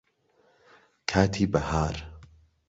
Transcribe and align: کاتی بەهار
کاتی 1.07 1.45
بەهار 1.51 1.95